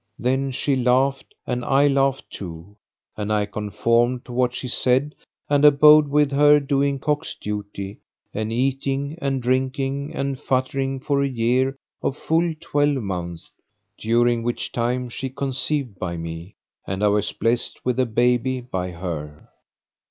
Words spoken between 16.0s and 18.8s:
me, and I was blessed with a babe